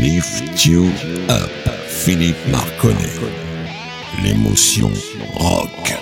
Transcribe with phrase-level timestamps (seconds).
[0.00, 0.84] Lift You
[1.28, 1.50] Up,
[1.88, 2.94] Philippe Marconnet.
[4.22, 4.92] L'émotion
[5.34, 5.92] rock.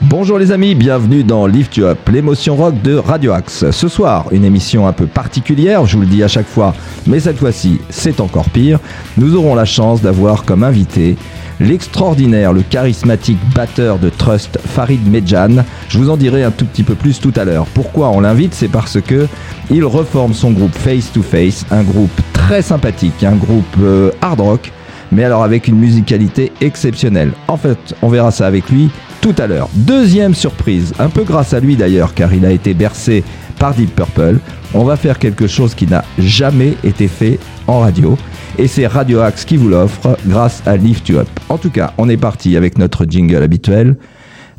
[0.00, 3.70] Bonjour les amis, bienvenue dans Lift You Up, l'émotion rock de Radio Axe.
[3.70, 6.74] Ce soir, une émission un peu particulière, je vous le dis à chaque fois,
[7.06, 8.80] mais cette fois-ci, c'est encore pire.
[9.16, 11.16] Nous aurons la chance d'avoir comme invité
[11.62, 15.64] l'extraordinaire, le charismatique batteur de Trust, Farid Medjan.
[15.88, 17.66] Je vous en dirai un tout petit peu plus tout à l'heure.
[17.72, 18.54] Pourquoi on l'invite?
[18.54, 19.26] C'est parce que
[19.70, 24.40] il reforme son groupe Face to Face, un groupe très sympathique, un groupe euh, hard
[24.40, 24.72] rock,
[25.12, 27.32] mais alors avec une musicalité exceptionnelle.
[27.48, 29.68] En fait, on verra ça avec lui tout à l'heure.
[29.74, 33.22] Deuxième surprise, un peu grâce à lui d'ailleurs, car il a été bercé
[33.62, 34.40] par Deep Purple.
[34.74, 38.18] On va faire quelque chose qui n'a jamais été fait en radio.
[38.58, 41.28] Et c'est Radio Axe qui vous l'offre grâce à Lift You Up.
[41.48, 43.96] En tout cas, on est parti avec notre jingle habituel.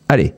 [0.07, 0.33] Allez.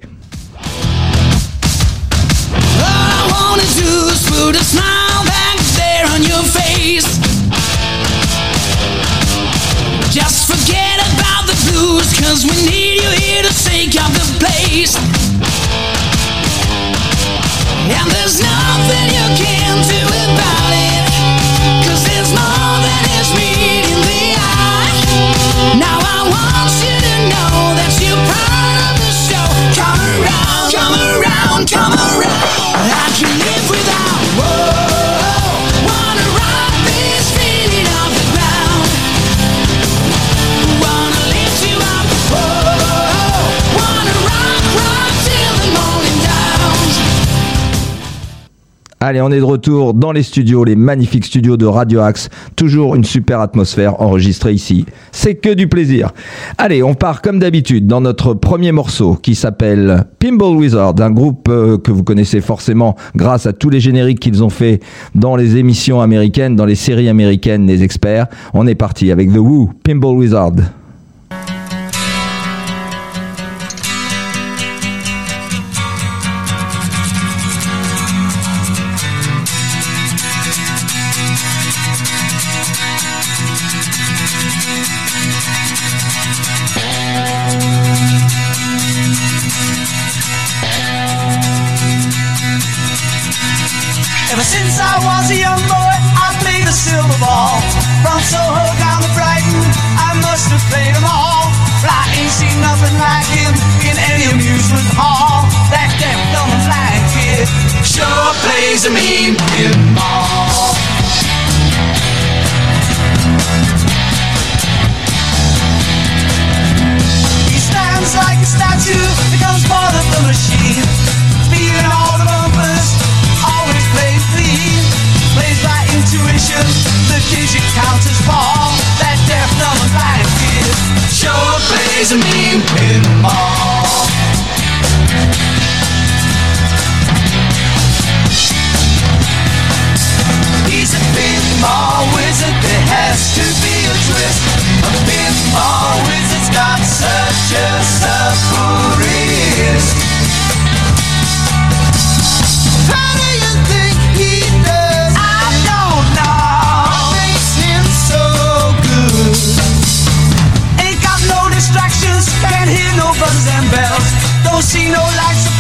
[49.08, 52.28] Allez, on est de retour dans les studios, les magnifiques studios de Radio Axe.
[52.56, 54.88] Toujours une super atmosphère enregistrée ici.
[55.12, 56.12] C'est que du plaisir.
[56.58, 61.50] Allez, on part comme d'habitude dans notre premier morceau qui s'appelle Pinball Wizard, un groupe
[61.50, 64.80] euh, que vous connaissez forcément grâce à tous les génériques qu'ils ont fait
[65.14, 68.26] dans les émissions américaines, dans les séries américaines, les experts.
[68.56, 70.54] On est parti avec The Who, Pinball Wizard.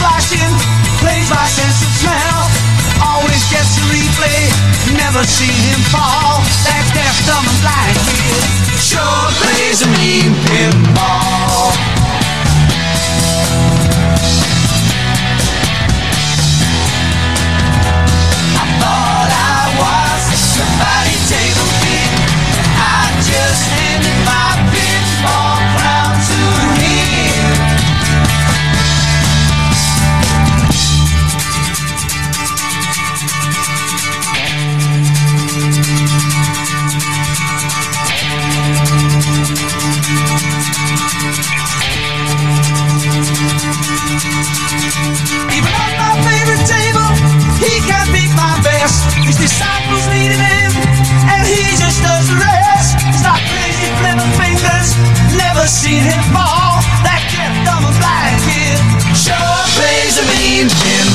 [0.05, 0.53] Flashing,
[1.01, 2.41] plays by sense of smell.
[3.01, 4.41] Always gets a replay,
[5.01, 6.45] never seen him fall.
[6.69, 11.94] That deaf, dumb, and blind kid sure plays a mean pinball.
[49.25, 50.71] His disciples needed him,
[51.29, 52.97] and he just does the rest.
[53.01, 54.89] He's not crazy, flipping fingers,
[55.37, 56.81] never seen him fall.
[57.05, 58.77] That gift of a black kid
[59.15, 61.14] sure plays a mean tune.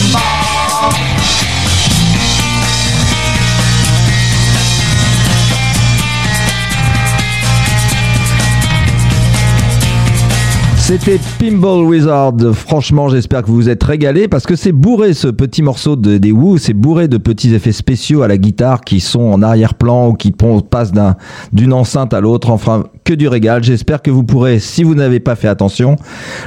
[10.91, 12.33] C'était Pinball Wizard.
[12.53, 16.19] Franchement, j'espère que vous vous êtes régalés parce que c'est bourré ce petit morceau de,
[16.19, 16.59] des Who.
[16.59, 20.35] C'est bourré de petits effets spéciaux à la guitare qui sont en arrière-plan ou qui
[20.69, 21.15] passent d'un-
[21.53, 22.51] d'une enceinte à l'autre.
[22.51, 23.63] Enfin, du régal.
[23.63, 25.97] J'espère que vous pourrez, si vous n'avez pas fait attention,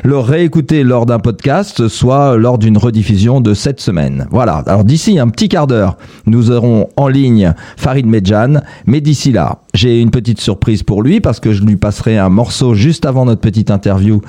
[0.04, 4.27] le réécouter lors d'un podcast, soit lors d'une rediffusion de cette semaine.
[4.31, 4.63] Voilà.
[4.65, 8.62] Alors d'ici un petit quart d'heure, nous aurons en ligne Farid Medjan.
[8.86, 12.30] Mais d'ici là, j'ai une petite surprise pour lui parce que je lui passerai un
[12.30, 14.21] morceau juste avant notre petite interview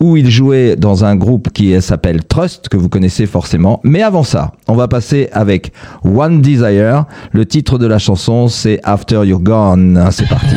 [0.00, 3.80] où il jouait dans un groupe qui s'appelle Trust, que vous connaissez forcément.
[3.84, 5.72] Mais avant ça, on va passer avec
[6.04, 7.04] One Desire.
[7.32, 10.08] Le titre de la chanson, c'est After You're Gone.
[10.10, 10.56] C'est parti.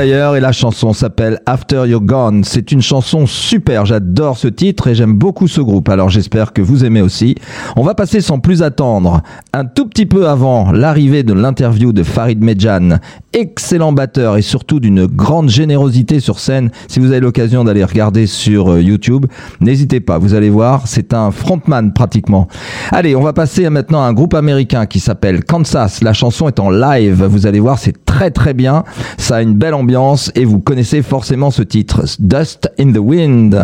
[0.00, 2.42] Desire et la chanson s'appelle After You're Gone.
[2.42, 5.90] C'est une chanson super, j'adore ce titre et j'aime beaucoup ce groupe.
[5.90, 7.34] Alors j'espère que vous aimez aussi.
[7.76, 12.02] On va passer sans plus attendre un tout petit peu avant l'arrivée de l'interview de
[12.02, 12.98] Farid Medjan,
[13.34, 16.70] excellent batteur et surtout d'une grande générosité sur scène.
[16.88, 19.26] Si vous avez l'occasion d'aller regarder sur euh, YouTube,
[19.60, 22.48] n'hésitez pas, vous allez voir, c'est un frontman pratiquement.
[22.90, 26.02] Allez, on va passer maintenant à un groupe américain qui s'appelle Kansas.
[26.02, 28.84] La chanson est en live, vous allez voir, c'est très très bien.
[29.18, 29.89] Ça a une belle ambiance
[30.34, 33.60] et vous connaissez forcément ce titre, Dust in the Wind.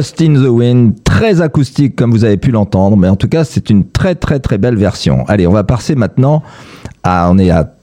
[0.00, 3.44] Dust in the Wind, très acoustique comme vous avez pu l'entendre, mais en tout cas
[3.44, 5.26] c'est une très très très belle version.
[5.28, 6.42] Allez, on va passer maintenant
[7.02, 7.74] à, on est à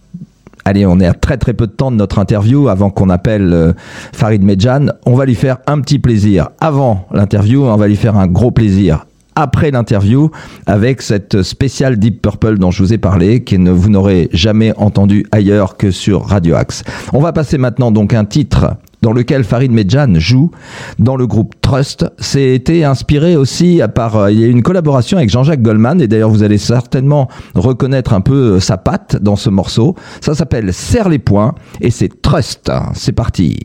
[0.65, 3.53] Allez, on est à très très peu de temps de notre interview avant qu'on appelle
[3.53, 3.73] euh,
[4.13, 4.87] Farid Medjan.
[5.05, 6.49] On va lui faire un petit plaisir.
[6.59, 9.05] Avant l'interview, on va lui faire un gros plaisir.
[9.35, 10.31] Après l'interview,
[10.65, 15.27] avec cette spéciale Deep Purple dont je vous ai parlé, que vous n'aurez jamais entendu
[15.31, 16.83] ailleurs que sur Radio Axe.
[17.13, 20.51] On va passer maintenant donc un titre dans lequel Farid Medjan joue
[20.99, 22.05] dans le groupe Trust.
[22.19, 26.07] C'est été inspiré aussi par, euh, il y a une collaboration avec Jean-Jacques Goldman et
[26.07, 29.95] d'ailleurs vous allez certainement reconnaître un peu euh, sa patte dans ce morceau.
[30.21, 32.71] Ça s'appelle Serre les poings et c'est Trust.
[32.93, 33.59] C'est parti.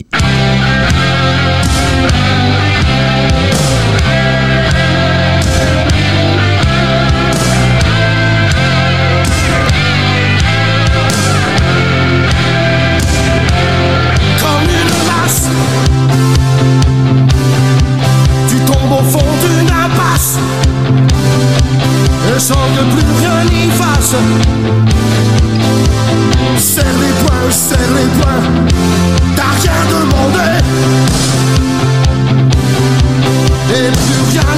[22.42, 24.16] Sans que plus rien n'y fasse.
[26.56, 28.44] Serre les poings, serre les poings,
[29.37, 30.49] t'as rien demandé.
[33.70, 34.51] Et plus rien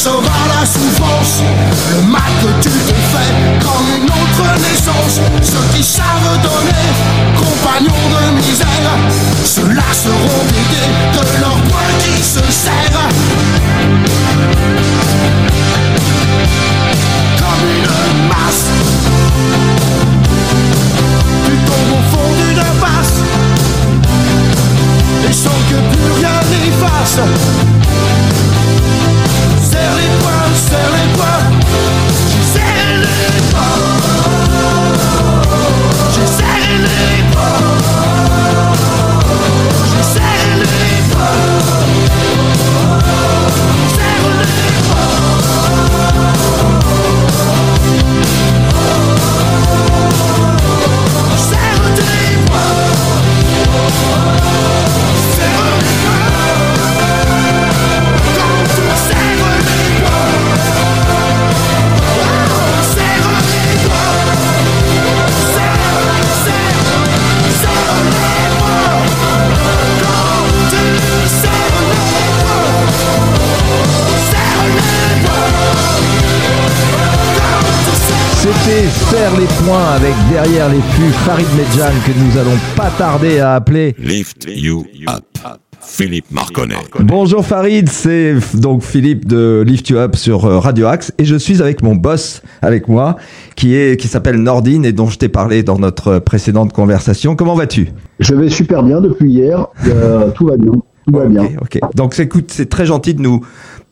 [0.00, 1.42] ça la souffrance
[1.90, 5.20] Le mal que tu te fais comme une autre naissance.
[5.42, 6.88] Ceux qui savent donner,
[7.36, 8.96] compagnons de misère
[9.44, 10.39] Ceux-là seront
[81.24, 85.24] Farid Medjan que nous allons pas tarder à appeler Lift You Up.
[85.82, 86.76] Philippe Marconnet.
[87.00, 91.36] Bonjour Farid, c'est donc Philippe de Lift You Up sur euh, Radio Axe et je
[91.36, 93.16] suis avec mon boss avec moi
[93.54, 97.36] qui est qui s'appelle Nordine et dont je t'ai parlé dans notre précédente conversation.
[97.36, 97.88] Comment vas-tu?
[98.18, 100.72] Je vais super bien depuis hier, euh, tout va bien.
[101.06, 101.48] Tout va bien.
[101.62, 101.80] Okay.
[101.94, 103.40] Donc écoute, c'est très gentil de nous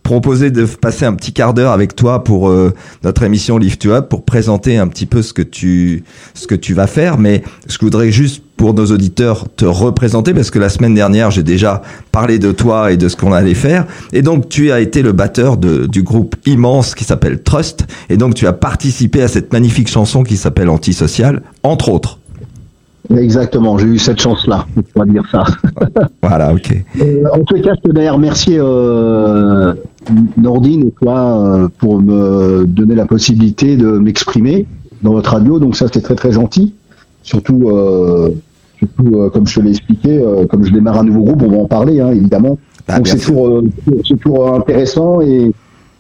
[0.08, 2.72] proposer de passer un petit quart d'heure avec toi pour euh,
[3.04, 6.54] notre émission Lift You Up pour présenter un petit peu ce que tu ce que
[6.54, 7.18] tu vas faire.
[7.18, 11.42] Mais je voudrais juste pour nos auditeurs te représenter parce que la semaine dernière j'ai
[11.42, 13.86] déjà parlé de toi et de ce qu'on allait faire.
[14.14, 17.86] Et donc tu as été le batteur de, du groupe immense qui s'appelle Trust.
[18.08, 22.18] Et donc tu as participé à cette magnifique chanson qui s'appelle Antisocial entre autres.
[23.16, 25.44] Exactement, j'ai eu cette chance-là, on va dire ça.
[26.22, 26.84] Voilà, ok.
[27.00, 29.72] Euh, en tout cas, je tenais à remercier euh,
[30.36, 34.66] Nordine et toi euh, pour me donner la possibilité de m'exprimer
[35.02, 35.58] dans votre radio.
[35.58, 36.74] Donc ça, c'était très très gentil.
[37.22, 38.30] Surtout, euh,
[38.78, 41.50] surtout euh, comme je te l'ai expliqué, euh, comme je démarre un nouveau groupe, on
[41.50, 42.58] va en parler, hein, évidemment.
[42.86, 43.64] Bah, Donc c'est toujours, euh,
[44.06, 45.50] c'est toujours intéressant et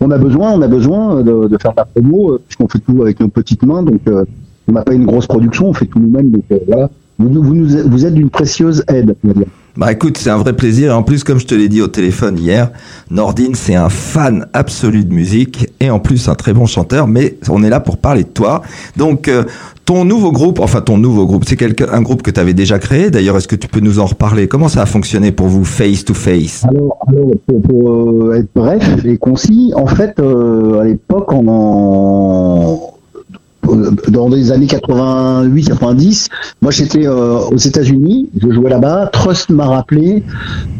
[0.00, 3.02] on a besoin, on a besoin de, de faire de la promo puisqu'on fait tout
[3.02, 3.82] avec nos petites mains.
[3.82, 4.24] Donc euh,
[4.68, 6.30] on n'a pas une grosse production, on fait tout nous-mêmes.
[6.30, 9.14] Donc euh, voilà, vous, nous- vous, nous- vous êtes d'une précieuse aide.
[9.24, 9.46] on va dire.
[9.76, 10.90] Bah écoute, c'est un vrai plaisir.
[10.90, 12.70] Et en plus, comme je te l'ai dit au téléphone hier,
[13.12, 17.06] Nordine, c'est un fan absolu de musique et en plus un très bon chanteur.
[17.06, 18.62] Mais on est là pour parler de toi.
[18.96, 19.44] Donc, euh,
[19.84, 23.10] ton nouveau groupe, enfin ton nouveau groupe, c'est un groupe que tu avais déjà créé.
[23.10, 24.48] D'ailleurs, est-ce que tu peux nous en reparler?
[24.48, 26.64] Comment ça a fonctionné pour vous, face to face?
[26.68, 31.46] Alors, alors, pour, pour, euh, être bref et concis, en fait, euh, à l'époque, on
[31.48, 32.80] en
[34.08, 36.28] dans les années 88-90,
[36.62, 39.10] moi j'étais euh, aux États-Unis, je jouais là-bas.
[39.12, 40.22] Trust m'a rappelé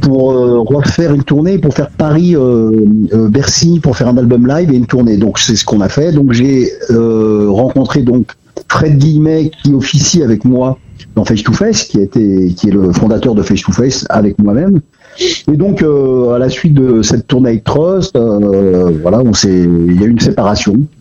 [0.01, 4.47] pour euh, refaire une tournée, pour faire Paris, euh, euh, Bercy, pour faire un album
[4.47, 5.17] live et une tournée.
[5.17, 6.13] Donc c'est ce qu'on a fait.
[6.13, 8.33] Donc j'ai euh, rencontré donc
[8.69, 10.79] Fred Guillemet qui officie avec moi
[11.15, 14.05] dans Face to Face, qui, a été, qui est le fondateur de Face to Face
[14.09, 14.81] avec moi-même.
[15.21, 20.05] Et donc, euh, à la suite de cette tournée avec Trust, euh, voilà, il y
[20.05, 20.98] a eu une séparation, euh,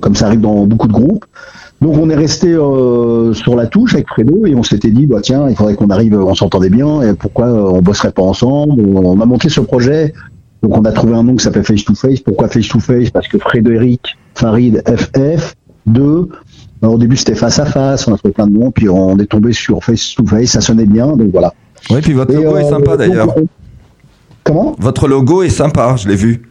[0.00, 1.24] comme ça arrive dans beaucoup de groupes.
[1.80, 5.18] Donc, on est resté euh, sur la touche avec Fredo et on s'était dit, bah
[5.20, 8.80] tiens, il faudrait qu'on arrive, on s'entendait bien, et pourquoi euh, on bosserait pas ensemble
[8.80, 10.14] On a monté ce projet.
[10.62, 12.20] Donc, on a trouvé un nom qui s'appelle Face to Face.
[12.20, 13.10] Pourquoi Face to Face?
[13.10, 15.54] Parce que Frédéric Farid FF
[15.86, 16.28] 2
[16.82, 19.16] alors, au début, c'était face à face, on a trouvé plein de noms, puis on
[19.20, 21.54] est tombé sur face to face, ça sonnait bien, donc voilà.
[21.90, 23.38] Oui, puis votre Et, logo est euh, sympa d'ailleurs.
[23.38, 23.46] on-
[24.42, 24.74] Comment?
[24.80, 26.42] Votre logo est sympa, je l'ai vu.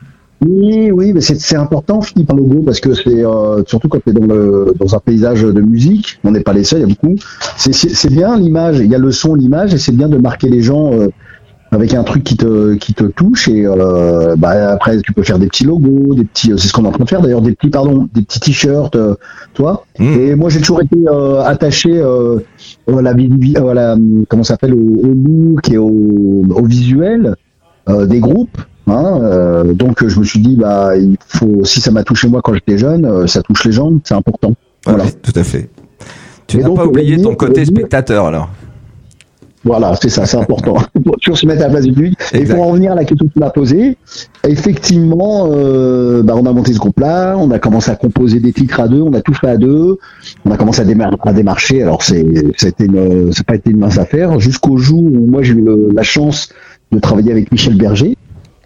[0.44, 4.10] Oui, oui, mais c'est important, Philippe, un logo, parce que c'est euh, surtout quand tu
[4.10, 6.92] es dans, le, dans un paysage de musique, on n'est pas les seuls, il y
[6.92, 7.16] a beaucoup.
[7.58, 10.62] C'est- bien l'image, il y a le son, l'image, et c'est bien de marquer les
[10.64, 11.10] gens euh,
[11.72, 13.50] avec un truc qui te, qui te touche.
[13.50, 16.86] Et euh, bah, après, tu peux faire des petits logos, des petits, c'est ce qu'on
[16.86, 19.14] est en train de faire d'ailleurs, des petits, pardon, des petits t-shirts, euh,
[19.54, 19.86] toi.
[20.00, 20.04] Mm.
[20.22, 22.40] Et moi, j'ai toujours été euh, attaché euh,
[22.88, 27.36] à la, à la- comment s'appelle, au, au look et au, au visuel
[27.90, 28.58] euh, des groupes.
[28.88, 32.42] Hein, euh, donc, je me suis dit, bah, il faut, si ça m'a touché moi
[32.44, 34.54] quand j'étais jeune, euh, ça touche les gens, c'est important.
[34.86, 35.06] Voilà.
[35.06, 35.70] Ouais, tout à fait.
[36.48, 38.50] Tu n'as pas oublié ton côté spectateur alors.
[39.64, 40.74] Voilà, c'est ça, c'est important.
[41.06, 42.18] pour toujours se mettre à la place du public.
[42.34, 43.96] Et pour en revenir à la question que tu m'as posée,
[44.44, 48.80] effectivement, euh, bah, on a monté ce groupe-là, on a commencé à composer des titres
[48.80, 50.00] à deux, on a tout fait à deux,
[50.46, 51.84] on a commencé à, démar- à démarcher.
[51.84, 52.26] Alors c'est,
[52.58, 55.64] c'était une, c'est pas été une mince affaire, jusqu'au jour où moi j'ai eu
[55.94, 56.50] la chance
[56.92, 58.18] de travailler avec Michel Berger,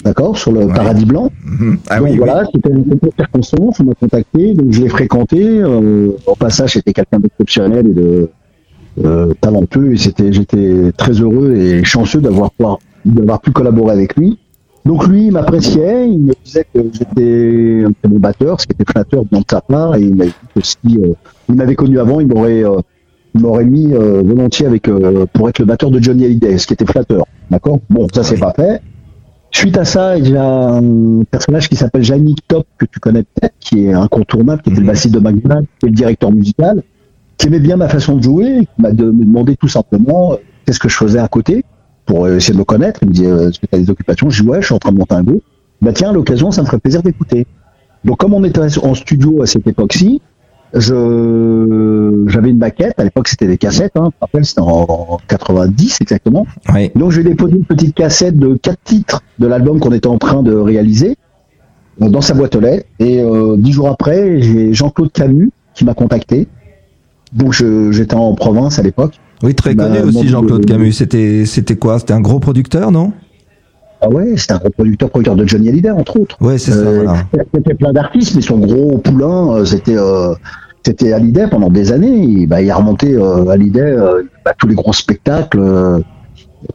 [0.06, 0.74] d'accord, sur le Ouais.
[0.74, 1.30] Paradis Blanc.
[1.44, 1.78] Mhm.
[1.90, 2.18] Ah donc oui, oui.
[2.18, 2.86] voilà, c'était une
[3.18, 5.44] circonstance, on m'a contacté, donc je l'ai fréquenté.
[5.44, 8.30] Euh, au passage, c'était quelqu'un d'exceptionnel et de
[9.04, 14.38] euh, talentueux, et c'était, j'étais très heureux et chanceux d'avoir pu collaborer avec lui.
[14.86, 18.74] Donc lui, il m'appréciait, il me disait que j'étais un très bon batteur, ce qui
[18.74, 21.14] était flatteur de sa part, et il m'a dit que si euh,
[21.50, 22.78] il m'avait connu avant, il m'aurait euh,
[23.34, 24.88] il m'aurait mis euh, volontiers avec
[25.34, 27.26] pour être le batteur de Johnny Hallyday, ce qui était flatteur.
[27.50, 27.80] D'accord?
[27.90, 28.80] Bon, ça c'est pas fait.
[29.58, 33.24] Suite à ça, il y a un personnage qui s'appelle Yannick Top, que tu connais
[33.24, 34.92] peut-être, qui est incontournable, qui était le Mhm.
[34.92, 36.84] bassiste de McDonald's, qui est le directeur musical,
[37.38, 40.36] qui aimait bien ma façon de jouer, qui m'a de- me demandé tout simplement euh,
[40.66, 41.64] qu'est-ce que je faisais à côté
[42.06, 43.00] pour euh, essayer de me connaître.
[43.04, 44.30] Il me dit euh, Est-ce que tu as des occupations?
[44.30, 45.44] Je dis Ouais, je suis en train de monter un groupe.
[45.82, 47.48] Bah tiens, l'occasion, ça me ferait plaisir d'écouter.
[48.04, 50.22] Donc, comme on était en studio à cette époque-ci,
[50.74, 53.00] je j'avais une maquette.
[53.00, 53.94] À l'époque, c'était des cassettes.
[53.96, 56.46] Hein, rappelle, c'était en 90 exactement.
[56.74, 56.92] Oui.
[56.96, 60.18] Donc je vais déposer une petite cassette de quatre titres de l'album qu'on était en
[60.18, 61.16] train de réaliser
[62.02, 62.88] euh, dans sa boîte aux lettres.
[63.00, 66.48] Et euh, dix jours après, j'ai Jean-Claude Camus qui m'a contacté.
[67.34, 69.20] Donc j'étais en province à l'époque.
[69.44, 70.94] Oui, très connu aussi Jean-Claude Camus.
[70.94, 72.00] C'était c'était quoi?
[72.00, 73.14] C'était un gros producteur, non?
[74.02, 76.38] Ah ouais, c'était un gros producteur, producteur de Johnny Hallyday entre autres.
[76.42, 76.78] Ouais, c'est ça.
[76.80, 77.24] Euh, Voilà.
[77.54, 80.34] C'était plein d'artistes, mais son gros poulain, euh, c'était euh,
[80.86, 82.42] c'était Hallyday pendant des années.
[82.42, 86.00] Et, bah, il a remonté euh, Hallyday euh, bah, tous les gros spectacles euh,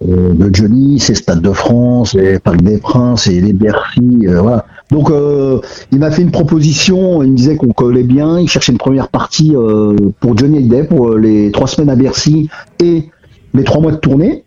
[0.02, 4.26] de Johnny, ses Stades de France, les Parcs des Princes et les Bercy.
[4.26, 4.64] euh, voilà.
[4.90, 5.60] Donc euh,
[5.92, 9.06] il m'a fait une proposition, il me disait qu'on collait bien, il cherchait une première
[9.08, 12.48] partie euh, pour Johnny Hallyday pour les trois semaines à Bercy
[12.82, 13.08] et
[13.54, 14.44] les trois mois de tournée.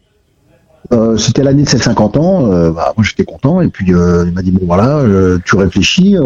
[0.91, 2.51] Euh, C'était l'année de ses 50 ans.
[2.51, 3.61] euh, bah, moi, j'étais content.
[3.61, 6.17] Et puis, euh, il m'a dit bon voilà, euh, tu réfléchis.
[6.17, 6.25] euh.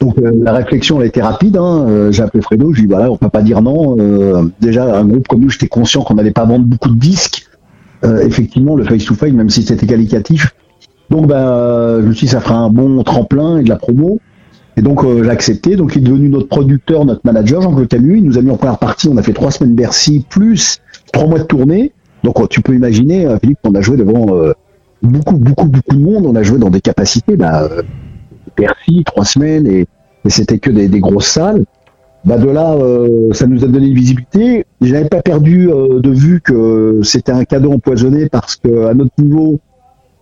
[0.00, 1.56] Donc, la réflexion elle été rapide.
[1.56, 2.10] Hein.
[2.10, 2.72] J'ai appelé Fredo.
[2.72, 3.96] Je lui ai dit voilà, on peut pas dire non.
[4.60, 7.46] Déjà, un groupe comme nous, j'étais conscient qu'on n'allait pas vendre beaucoup de disques.
[8.02, 10.54] Effectivement, le face to face, même si c'était qualitatif.
[11.10, 14.20] Donc, euh, je me suis dit ça fera un bon tremplin et de la promo.
[14.76, 15.76] Et donc j'ai accepté.
[15.76, 18.18] Donc il est devenu notre producteur, notre manager, Jean-Claude Camus.
[18.18, 19.08] Il nous a mis en première partie.
[19.08, 20.78] On a fait trois semaines Bercy plus
[21.12, 21.92] trois mois de tournée.
[22.24, 24.52] Donc euh, tu peux imaginer, euh, Philippe, qu'on a joué devant euh,
[25.02, 26.26] beaucoup, beaucoup, beaucoup de monde.
[26.26, 27.82] On a joué dans des capacités, bah, euh,
[28.56, 29.86] Bercy, trois semaines, et,
[30.26, 31.64] c'était que des, grosses salles.
[32.26, 32.76] Bah de là,
[33.32, 34.66] ça nous a donné une visibilité.
[34.82, 39.12] Je n'avais pas perdu de vue que c'était un cadeau empoisonné parce que à notre
[39.16, 39.60] niveau,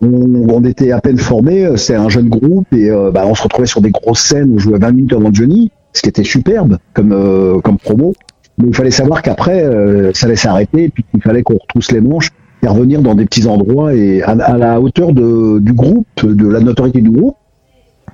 [0.01, 3.81] on, était à peine formé, c'est un jeune groupe et bah, on se retrouvait sur
[3.81, 8.13] des grosses scènes, on jouait 20 minutes avant Johnny, ce qui était superbe comme promo.
[8.59, 11.91] Mais il fallait savoir qu'après euh, ça allait s'arrêter et puis qu'il fallait qu'on retrousse
[11.91, 12.29] les manches
[12.61, 17.01] et revenir dans des petits endroits et à, la hauteur du groupe, de la notoriété
[17.01, 17.37] du groupe.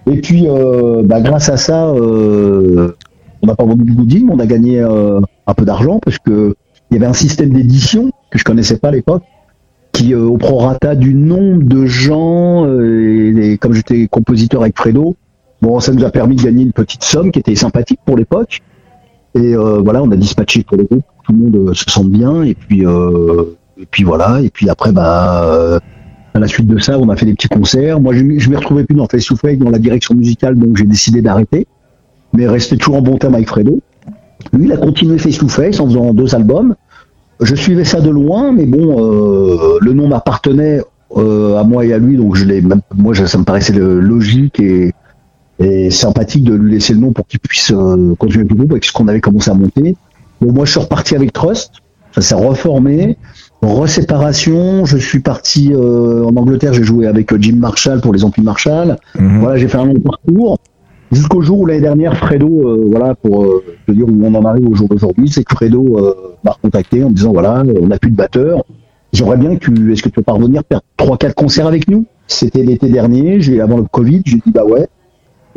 [0.09, 2.95] Et puis euh, bah, grâce à ça, euh,
[3.41, 6.55] on n'a pas vendu du goodie, mais on a gagné un peu d'argent parce que
[6.91, 9.23] il y avait un système d'édition que je connaissais pas à l'époque
[9.91, 15.15] qui au prorata du nombre de gens et, et comme j'étais compositeur avec Fredo
[15.61, 18.61] bon ça nous a permis de gagner une petite somme qui était sympathique pour l'époque
[19.35, 21.03] et euh, voilà on a dispatché pour le groupe.
[21.23, 22.43] Tout le monde euh, se sente bien.
[22.43, 23.43] Et puis euh,
[23.77, 24.41] et puis voilà.
[24.41, 25.79] Et puis après bah
[26.33, 27.99] à la suite de ça on a fait des petits concerts.
[27.99, 30.55] Moi je, je m'y retrouvais plus dans Face to Face dans la direction musicale.
[30.55, 31.67] Donc j'ai décidé d'arrêter.
[32.33, 33.81] Mais rester toujours en bon terme avec Fredo.
[34.53, 36.75] Lui il a continué Face to Face en faisant deux albums.
[37.41, 38.95] Je suivais ça de loin, mais bon,
[39.81, 40.79] le nom m'appartenait
[41.13, 42.63] à moi et à lui, donc je l'ai.
[42.95, 44.93] Moi, ça me paraissait logique et,
[45.59, 48.85] et sympathique de lui laisser le nom pour qu'il puisse euh, continuer le groupe avec
[48.85, 49.95] ce qu'on avait commencé à monter.
[50.41, 51.71] Bon, moi, je suis reparti avec Trust,
[52.13, 53.17] ça s'est reformé,
[53.61, 54.85] reséparation.
[54.85, 58.43] Je suis parti euh, en Angleterre, j'ai joué avec euh, Jim Marshall pour les amplis
[58.43, 58.97] Marshall.
[59.17, 59.39] Mhm.
[59.39, 60.57] Voilà, j'ai fait un long parcours.
[61.11, 64.43] Jusqu'au jour où l'année dernière, Fredo, euh, voilà, pour euh, te dire où on en
[64.43, 66.13] arrive au jour d'aujourd'hui, c'est que Fredo euh,
[66.43, 68.63] m'a recontacté en me disant voilà, on n'a plus de batteur.
[69.13, 72.05] J'aimerais bien que tu, est-ce que tu peux parvenir faire trois, quatre concerts avec nous?
[72.27, 74.87] C'était l'été dernier, j'ai avant le Covid, j'ai dit bah ouais.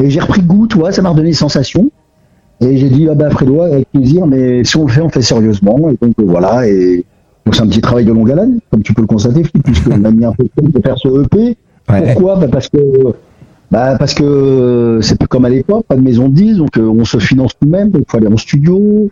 [0.03, 1.91] Et j'ai repris goût, tu vois, ça m'a redonné sensation.
[2.61, 5.13] Et j'ai dit ah bah Fredo, avec plaisir, mais si on le fait, on le
[5.13, 5.91] fait sérieusement.
[5.91, 7.05] Et donc euh, voilà, et
[7.45, 10.05] donc c'est un petit travail de longue haleine, comme tu peux le constater, Philippe, puisqu'on
[10.05, 11.57] a mis un peu de temps pour faire ce EP.
[11.89, 12.13] Ouais.
[12.13, 12.37] Pourquoi?
[12.37, 12.79] Bah Parce que
[13.71, 16.83] bah parce que c'est plus comme à l'époque, pas de maison de 10, donc euh,
[16.83, 19.11] on se finance nous-mêmes, donc il faut aller en studio,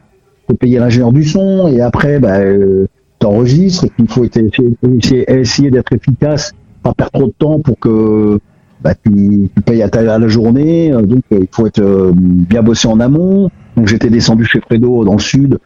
[0.48, 2.86] faut payer l'ingénieur du son, et après bah, euh,
[3.18, 8.38] t'enregistres, il faut essayer d'être efficace, pas perdre trop de temps pour que
[8.82, 12.62] bah, tu, tu payes à, la journée, euh, donc euh, il faut être euh, bien
[12.62, 13.50] bossé en amont.
[13.76, 15.58] Donc j'étais descendu chez Fredo dans le sud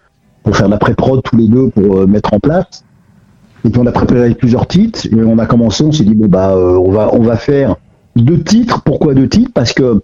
[0.42, 2.84] pour faire la pré-prod tous les deux pour mettre en place.
[3.64, 6.28] Et puis on a préparé plusieurs titres et on a commencé, on s'est dit bon
[6.28, 7.76] bah on va on va faire
[8.16, 8.82] deux titres.
[8.82, 9.50] Pourquoi deux titres?
[9.52, 10.00] Parce que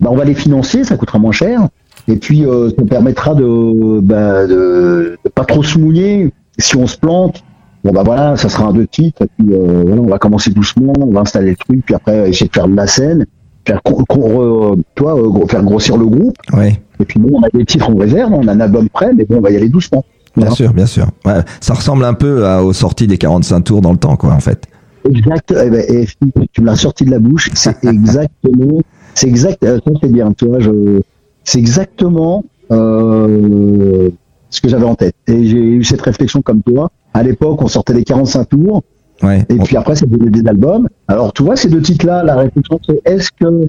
[0.00, 1.68] bah, on va les financer, ça coûtera moins cher.
[2.08, 6.32] Et puis euh, ça permettra de, bah, de de pas trop se mouiller.
[6.58, 7.44] Si on se plante,
[7.86, 9.22] bon bah voilà, ça sera un deux titres.
[9.22, 12.28] Et puis euh, voilà, on va commencer doucement, on va installer le truc, puis après
[12.28, 13.26] essayer de faire de la scène,
[13.66, 16.34] faire euh, toi euh, faire grossir le groupe.
[16.52, 19.12] Ouais, Et puis bon, on a des titres en réserve, on a un album prêt,
[19.16, 20.04] mais bon, on va y aller doucement.
[20.36, 21.06] bien sûr, bien sûr.
[21.24, 24.32] Ouais, ça ressemble un peu à- aux sorties des 45 tours dans le temps, quoi,
[24.32, 24.66] en fait.
[25.08, 25.54] Exact.
[25.64, 27.50] Eh ben, et Philippe, tu me l'as sorti de la bouche.
[27.54, 28.80] C'est exactement.
[29.14, 29.62] C'est exact.
[29.64, 30.32] euh, Ça c'est bien.
[30.32, 31.00] Tu vois, je.
[31.44, 34.10] C'est exactement euh,
[34.56, 35.14] ce que j'avais en tête.
[35.26, 36.90] Et j'ai eu cette réflexion comme toi.
[37.14, 38.82] À l'époque, on sortait les 45 tours.
[39.22, 39.44] Ouais.
[39.48, 40.88] Et puis après, devenait des albums.
[41.08, 43.68] Alors, tu vois, ces deux titres-là, la réflexion, c'est est-ce que.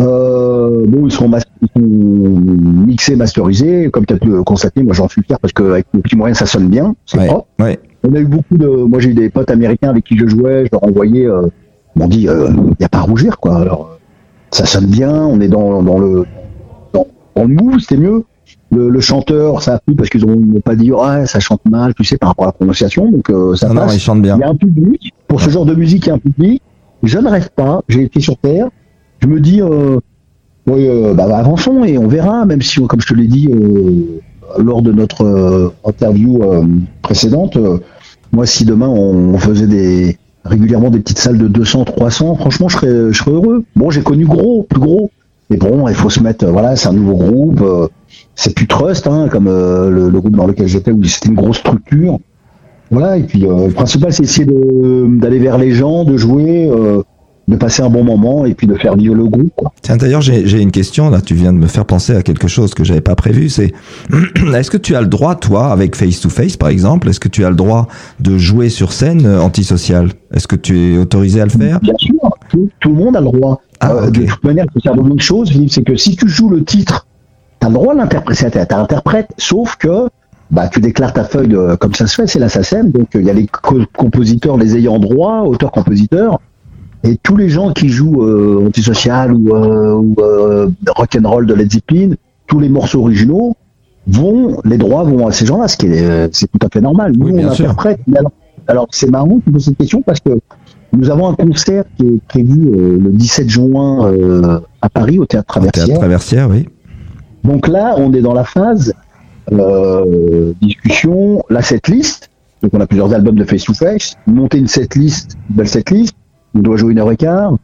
[0.00, 3.90] Euh, bon, ils sont, mas- ils sont mixés, masterisés.
[3.90, 6.38] Comme tu as pu le constater, moi j'en suis fier parce qu'avec les petits moyens,
[6.38, 6.94] ça sonne bien.
[7.06, 7.26] C'est Ouais.
[7.26, 7.46] propre.
[7.60, 7.78] Ouais.
[8.02, 8.66] On a eu beaucoup de.
[8.66, 10.64] Moi, j'ai eu des potes américains avec qui je jouais.
[10.66, 11.26] Je leur envoyais.
[11.26, 11.46] Euh,
[11.96, 13.56] ils m'ont dit, il n'y a pas à rougir, quoi.
[13.60, 13.96] Alors, euh,
[14.50, 15.12] ça sonne bien.
[15.24, 16.24] On est dans, dans le
[16.92, 18.24] dans, dans le move, c'était mieux.
[18.70, 21.38] Le, le chanteur, ça a plu parce qu'ils ont- ils m'ont pas dit, ah, ça
[21.40, 23.10] chante mal, tu sais, par rapport à la prononciation.
[23.10, 23.96] Donc, euh, ça Non, non, passe.
[23.96, 24.36] ils chantent bien.
[24.36, 25.12] Il y a un public.
[25.28, 26.60] Pour ce genre de musique, il y a un public.
[27.02, 27.82] Je ne rêve pas.
[27.88, 28.68] J'ai été sur Terre.
[29.20, 29.98] Je me dis, euh,
[30.66, 34.20] oui, euh, bah, avançons et on verra, même si, comme je te l'ai dit euh,
[34.62, 36.40] lors de notre interview
[37.02, 37.56] précédente,
[38.32, 42.68] moi, si demain on, on faisait des régulièrement des petites salles de 200, 300, franchement,
[42.68, 43.64] je serais, je serais heureux.
[43.76, 45.10] Bon, j'ai connu gros, plus gros.
[45.54, 47.60] Mais bon, il faut se mettre, voilà, c'est un nouveau groupe.
[47.62, 47.86] euh,
[48.34, 51.36] c'est plus Trust, hein, comme euh, le, le groupe dans lequel j'étais, où c'était une
[51.36, 52.18] grosse structure.
[52.90, 56.68] Voilà, et puis euh, le principal, c'est essayer d'aller vers les gens, de jouer.
[57.46, 59.52] de passer un bon moment et puis de faire vivre le groupe.
[59.54, 59.70] Quoi.
[59.82, 61.10] Tiens, d'ailleurs, j'ai une question.
[61.10, 63.50] Là, tu viens de me faire penser à quelque chose que j'avais pas prévu.
[63.50, 63.74] C'est,
[64.56, 67.28] est-ce que tu as le droit, toi, avec Face to Face, par exemple, est-ce que
[67.28, 67.86] tu as le droit
[68.18, 70.08] de jouer sur scène antisocial?
[70.32, 71.80] Est-ce que tu es autorisé à le faire?
[71.80, 72.14] Bien sûr,
[72.54, 73.60] tout, tout le monde a le droit.
[73.80, 74.10] Ah, Euh.
[74.10, 76.64] De toute manière, il faut savoir une chose, Philippe, c'est que si tu joues le
[76.64, 77.06] titre,
[77.60, 80.08] tu as le droit de l'interpréter, tu sauf que
[80.50, 83.22] bah, tu déclares ta feuille de- comme ça se fait, c'est la SACEM, donc il
[83.22, 86.38] y a les co- compositeurs, les ayants droit, auteurs-compositeurs,
[87.02, 91.70] et tous les gens qui jouent euh, antisocial ou, euh, ou euh, rock'n'roll de Led
[91.72, 92.10] Zeppelin,
[92.46, 93.54] tous les morceaux originaux,
[94.06, 96.80] vont, les droits vont à ces gens-là, ce qui est, euh, c'est tout à fait
[96.80, 97.12] normal.
[97.16, 97.64] Nous, Oui, on sûr.
[97.64, 98.00] interprète.
[98.06, 98.32] mais alors,
[98.68, 100.30] alors, c'est marrant que tu poses cette question parce que
[100.96, 105.26] nous avons un concert qui est prévu euh, le 17 juin euh, à Paris au
[105.26, 105.98] Théâtre Au Théâtre Traversière.
[105.98, 106.68] Traversière, oui.
[107.42, 108.92] Donc là, on est dans la phase
[109.52, 112.30] euh, discussion, la setlist.
[112.62, 114.16] Donc on a plusieurs albums de Face to Face.
[114.26, 116.14] Monter une setlist, une belle setlist.
[116.54, 117.54] On doit jouer une heure et quart.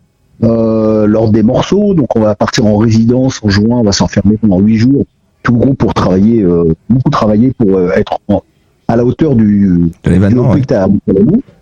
[0.43, 4.59] L'ordre des morceaux, donc on va partir en résidence en juin, on va s'enfermer pendant
[4.59, 5.05] huit jours,
[5.43, 6.43] tout le groupe pour travailler,
[6.89, 8.43] beaucoup travailler pour être en-
[8.89, 10.63] à la hauteur du, De l'événement, ouais.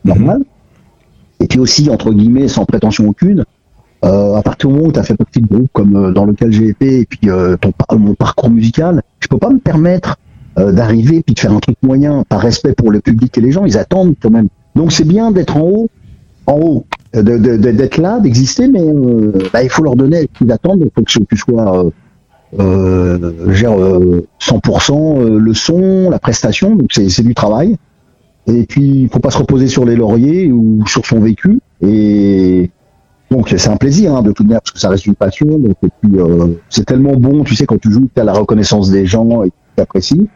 [0.04, 0.42] normal.
[1.40, 3.44] Et puis aussi, entre guillemets, sans prétention aucune,
[4.04, 6.24] euh, à partir du moment où tu as fait partie de groupe comme euh, dans
[6.24, 10.16] lequel j'ai été, et puis euh, ton, mon parcours musical, je peux pas me permettre
[10.58, 13.52] euh, d'arriver puis de faire un truc moyen par respect pour le public et les
[13.52, 14.48] gens, ils attendent quand même.
[14.76, 15.88] Donc c'est bien d'être en haut,
[16.46, 20.80] en haut, euh, d'être là, d'exister, mais euh, bah, il faut leur donner qu'ils attendent,
[20.80, 21.90] il faut que tu sois
[22.56, 27.76] gère euh, 100% euh, le son, la prestation, donc c'est du travail.
[28.48, 31.60] Et puis il faut pas se reposer sur les lauriers ou sur son vécu.
[31.82, 32.70] Et
[33.30, 35.48] donc c'est un plaisir hein, de toute manière parce que ça reste une passion.
[35.48, 38.90] Et puis euh, c'est tellement bon, tu sais quand tu joues, tu as la reconnaissance
[38.90, 40.28] des gens et tu apprécies.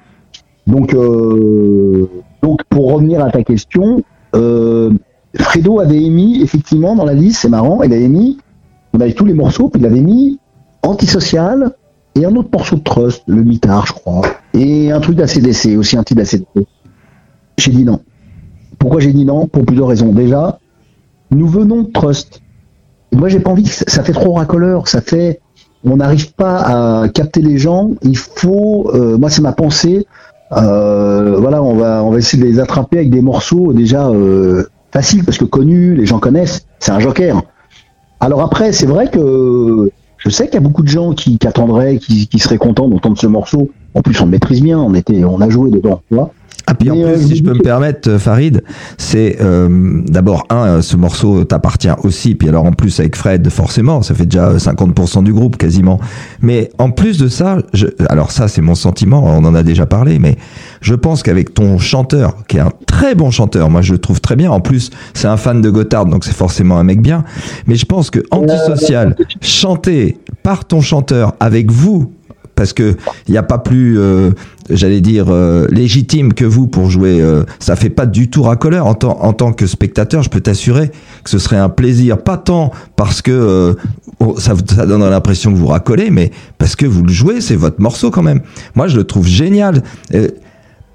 [0.67, 2.09] Donc euh,
[2.43, 4.03] donc pour revenir à ta question,
[4.35, 4.91] euh,
[5.37, 8.39] Fredo avait émis effectivement dans la liste, c'est marrant, il a émis,
[8.93, 10.39] on avait tous les morceaux, puis il avait mis
[10.83, 11.73] antisocial
[12.15, 14.23] et un autre morceau de Trust, le mitard je crois,
[14.53, 16.67] et un truc d'ACDC, aussi un titre d'ACDC.
[17.59, 18.01] J'ai dit non.
[18.79, 19.47] Pourquoi j'ai dit non?
[19.47, 20.13] Pour plusieurs raisons.
[20.13, 20.59] Déjà,
[21.31, 22.43] nous venons de Trust.
[23.13, 24.89] Moi, j'ai pas envie ça, fait trop racoleur.
[24.89, 25.41] Ça fait,
[25.85, 27.91] on n'arrive pas à capter les gens.
[28.03, 30.07] Il faut, euh, moi, c'est ma pensée.
[30.53, 34.65] Euh, voilà, on va, on va essayer de les attraper avec des morceaux déjà euh,
[34.93, 36.67] faciles parce que connus, les gens connaissent.
[36.79, 37.43] C'est un joker.
[38.21, 41.99] Alors après, c'est vrai que je sais qu'il y a beaucoup de gens qui, attendraient,
[41.99, 43.71] qui, qui seraient contents d'entendre ce morceau.
[43.95, 44.79] En plus, on le maîtrise bien.
[44.79, 46.03] On était, on a joué dedans.
[46.09, 46.33] Tu vois
[46.73, 48.63] Ah, puis en plus, euh, si je peux me permettre, euh, Farid,
[48.97, 54.01] c'est euh, d'abord, un, ce morceau t'appartient aussi, puis alors en plus avec Fred, forcément,
[54.01, 56.01] ça fait déjà euh, 50% du groupe quasiment.
[56.41, 59.85] Mais en plus de ça, je, alors ça c'est mon sentiment, on en a déjà
[59.85, 60.37] parlé, mais
[60.81, 64.23] je pense qu'avec ton chanteur, qui est un très bon chanteur, moi je le trouve
[64.23, 67.25] très bien, en plus c'est un fan de Gotthard, donc c'est forcément un mec bien,
[67.67, 72.13] mais je pense que Antisocial, chanté par ton chanteur, avec vous,
[72.63, 72.95] parce que
[73.27, 74.31] il n'y a pas plus, euh,
[74.71, 77.21] j'allais dire, euh, légitime que vous pour jouer.
[77.21, 78.87] euh, ça fait pas du tout racoleur.
[78.87, 80.93] En tant, en tant que spectateur, je peux t'assurer
[81.25, 83.75] que ce serait un plaisir, pas tant parce que euh,
[84.21, 84.55] oh, ça,
[84.87, 88.23] donne l'impression que vous racolez, mais parce que vous le jouez, c'est votre morceau quand
[88.23, 88.43] même.
[88.77, 89.83] Moi, je le trouve génial.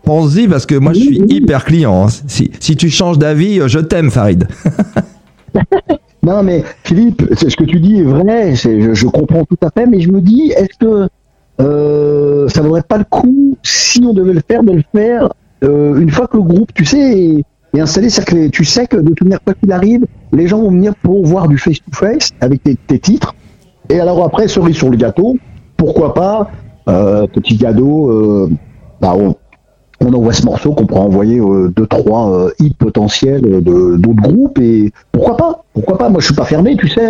[0.06, 2.06] Pense-y parce que moi, je suis hyper client.
[2.08, 2.10] hein.
[2.28, 4.48] Si, si tu changes d'avis, je t'aime, Farid.
[6.24, 10.02] Non, mais Philippe, ce que tu dis est vrai, je comprends tout à fait, mais
[10.02, 11.08] je me dis, est-ce que
[11.60, 15.30] euh, ça vaudrait pas le coup, si on devait le faire, de le faire
[15.64, 17.44] euh, une fois que le groupe, tu sais,
[17.74, 20.60] est, installé, c'est-à-dire que tu sais que de toute manière, quoi qu'il arrive, les gens
[20.60, 23.36] vont venir pour voir du face-to-face avec tes, titres,
[23.90, 25.38] et alors après, cerise sur le gâteau,
[25.78, 26.50] pourquoi pas,
[26.90, 28.50] euh, petit cadeau, euh,
[29.02, 29.36] bah, on,
[30.14, 34.92] envoie ce morceau qu'on pourra envoyer euh, deux trois euh, hits potentiels d'autres groupes et
[35.12, 36.08] pourquoi pas pourquoi pas.
[36.08, 37.10] Moi je suis pas fermé tu sais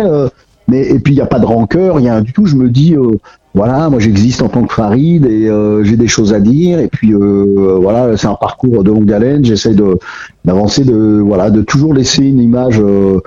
[0.68, 2.46] mais et puis il y a pas de rancœur il y a du tout.
[2.46, 3.12] Je me dis euh,
[3.54, 6.78] voilà moi j'existe en tant que Farid et euh, j'ai des choses à dire.
[6.78, 9.44] Et puis euh, voilà c'est un parcours de longue haleine.
[9.44, 9.98] J'essaie de
[10.44, 13.20] d'avancer de voilà de toujours laisser une image euh,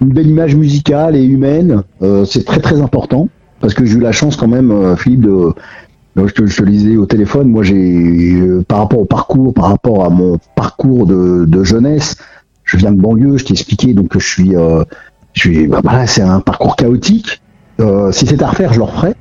[0.00, 1.82] une belle image musicale et humaine.
[2.02, 3.28] Euh, c'est très très important
[3.60, 5.52] parce que j'ai eu la chance quand même euh, Philippe de
[6.24, 9.52] je te, je te le disais au téléphone, moi j'ai euh, par rapport au parcours,
[9.52, 12.16] par rapport à mon parcours de, de jeunesse,
[12.64, 14.82] je viens de banlieue, je t'ai expliqué, donc je suis, euh,
[15.36, 17.42] je suis, bah, voilà, c'est un parcours chaotique.
[17.78, 19.14] Euh, si c'était à refaire, je le referais.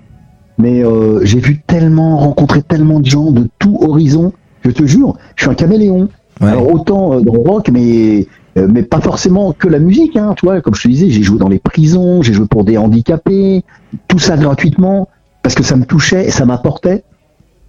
[0.57, 4.31] Mais euh, j'ai vu tellement, rencontré tellement de gens de tout horizon.
[4.63, 6.07] Je te jure, je suis un caméléon.
[6.39, 6.47] Ouais.
[6.47, 10.15] Alors autant euh, dans le rock, mais euh, mais pas forcément que la musique.
[10.15, 12.63] Hein, tu vois, comme je te disais, j'ai joué dans les prisons, j'ai joué pour
[12.63, 13.65] des handicapés,
[14.07, 15.09] tout ça gratuitement
[15.43, 17.03] parce que ça me touchait et ça m'apportait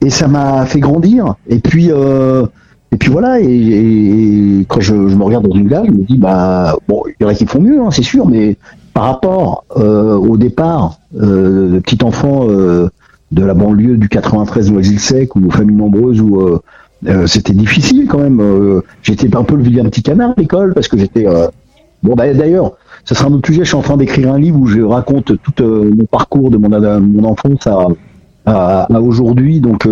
[0.00, 1.34] et ça m'a fait grandir.
[1.48, 2.46] Et puis, euh,
[2.96, 6.78] et puis voilà, et, quand je, me regarde dans une glace, je me dis, bah,
[6.88, 8.56] bon, il y en a qui font mieux, hein, c'est sûr, mais
[8.94, 12.88] par rapport euh, au départ euh, de petit enfant euh,
[13.32, 16.24] de la banlieue du 93 Noisy-le-Sec ou aux familles nombreuses
[17.26, 18.80] c'était difficile quand même.
[19.02, 21.26] j'étais un peu le vilain petit canard à l'école parce que j'étais.
[22.02, 22.72] bon, bah, d'ailleurs,
[23.04, 23.60] ce sera un autre sujet.
[23.64, 26.70] Je suis en train d'écrire un livre où je raconte tout mon parcours de mon,
[27.00, 27.88] mon enfance à,
[28.46, 29.60] à, aujourd'hui.
[29.60, 29.86] Donc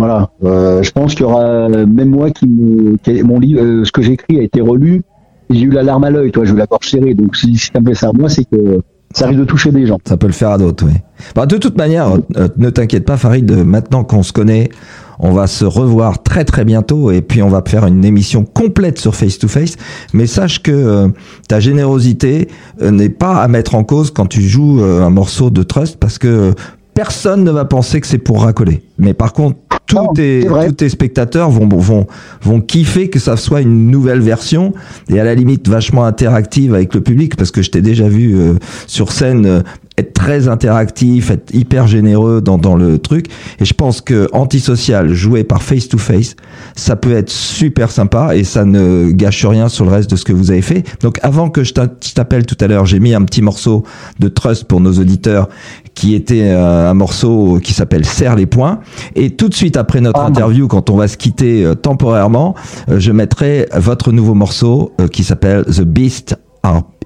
[0.00, 3.92] voilà, Euh, je pense qu'il y aura même moi qui me, mon livre, euh, ce
[3.92, 5.02] que j'ai écrit a été relu.
[5.50, 7.14] J'ai eu la larme à l'œil, toi, j'ai eu la gorge serrée.
[7.14, 8.80] Donc si, si ça me fait ça à moi, c'est que
[9.12, 9.98] ça risque de toucher des gens.
[10.06, 10.94] Ça peut le faire à d'autres, oui.
[11.34, 14.70] Bah, de toute manière, euh, ne t'inquiète pas, Farid, euh, maintenant qu'on se connaît,
[15.18, 18.98] on va se revoir très très bientôt et puis on va faire une émission complète
[18.98, 19.76] sur Face to Face.
[20.14, 21.08] Mais sache que euh,
[21.48, 22.48] ta générosité
[22.80, 25.98] euh, n'est pas à mettre en cause quand tu joues euh, un morceau de Trust
[25.98, 26.52] parce que euh,
[26.94, 28.82] personne ne va penser que c'est pour racoler.
[28.98, 32.06] Mais par contre, tous Non, tes, tous spectateurs vont, vont,
[32.42, 34.72] vont kiffer que ça soit une nouvelle version
[35.08, 38.36] et à la limite vachement interactive avec le public parce que je t'ai déjà vu
[38.36, 38.54] euh,
[38.86, 39.62] sur scène euh,
[39.98, 43.26] être très interactif, être hyper généreux dans, dans le truc.
[43.60, 46.36] Et je pense que Antisocial, joué par Face to Face,
[46.76, 50.24] ça peut être super sympa et ça ne gâche rien sur le reste de ce
[50.24, 50.84] que vous avez fait.
[51.02, 53.84] Donc avant que je t'appelle tout à l'heure, j'ai mis un petit morceau
[54.18, 55.48] de Trust pour nos auditeurs
[55.94, 58.80] qui était euh, un morceau qui s'appelle Serre les poings.
[59.16, 60.26] Et tout de suite après notre Ah.
[60.28, 62.54] interview, quand on va se quitter euh, temporairement,
[62.88, 66.36] euh, je mettrai votre nouveau morceau qui s'appelle The Beast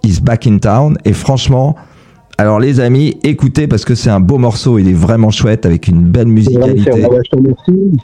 [0.02, 0.96] is Back in Town.
[1.04, 1.74] Et franchement,
[2.38, 5.88] alors les amis, écoutez parce que c'est un beau morceau, il est vraiment chouette avec
[5.88, 6.90] une belle musicalité.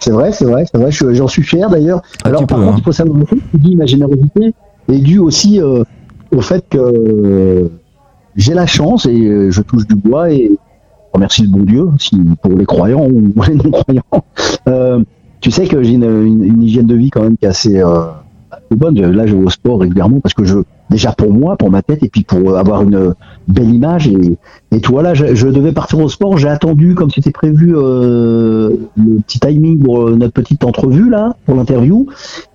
[0.01, 0.91] C'est vrai, c'est vrai, c'est vrai.
[0.91, 2.01] je- J'en suis fier d'ailleurs.
[2.24, 2.76] Alors par contre, hein.
[2.78, 3.18] il faut savoir
[3.55, 4.55] dis ma générosité
[4.91, 7.70] est due aussi au fait que
[8.37, 10.51] j'ai la chance et je touche du bois et
[11.13, 14.25] remercie le bon Dieu si pour les croyants ou les non croyants.
[14.69, 15.03] Euh,
[15.41, 17.79] tu sais que j'ai une, une- une hygiène de vie quand même qui est assez,
[17.81, 18.03] euh,
[18.77, 19.01] bonne.
[19.01, 20.59] Là, je vais au sport régulièrement parce que je
[20.91, 23.15] déjà pour moi, pour ma tête et puis pour avoir une
[23.49, 24.39] belle image et,
[24.73, 28.71] et tout voilà, je, je devais partir au sport, j'ai attendu comme c'était prévu euh,
[28.97, 32.07] le petit timing pour euh, notre petite entrevue là, pour l'interview.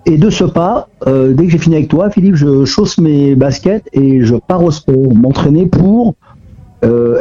[0.05, 3.35] Et de ce pas, euh, dès que j'ai fini avec toi, Philippe, je chausse mes
[3.35, 6.15] baskets et je pars au sport, m'entraîner pour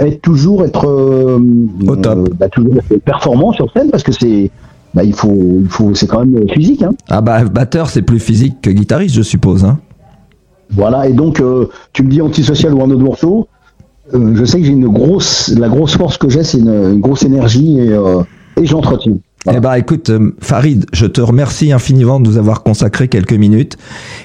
[0.00, 1.38] être toujours être euh,
[1.86, 2.18] Au top.
[2.18, 4.50] euh, bah, toujours être performant sur scène parce que c'est
[4.94, 6.92] bah, il faut il faut c'est quand même physique hein.
[7.08, 9.64] Ah bah batteur c'est plus physique que guitariste je suppose.
[9.64, 9.78] Hein.
[10.70, 13.48] Voilà, et donc euh, tu me dis antisocial ou un autre morceau.
[14.14, 17.00] euh, je sais que j'ai une grosse, la grosse force que j'ai, c'est une, une
[17.00, 18.22] grosse énergie et, euh,
[18.60, 19.16] et j'entretiens.
[19.44, 19.58] Voilà.
[19.58, 23.76] Eh ben écoute euh, Farid, je te remercie infiniment de nous avoir consacré quelques minutes.